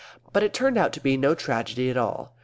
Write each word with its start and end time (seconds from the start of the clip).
But 0.33 0.41
it 0.41 0.51
turned 0.51 0.79
out 0.79 0.93
to 0.93 0.99
be 0.99 1.15
no 1.15 1.35
tragedy 1.35 1.91
at 1.91 1.95
all. 1.95 2.33